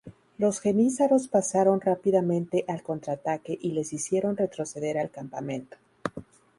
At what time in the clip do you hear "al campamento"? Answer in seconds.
4.97-5.77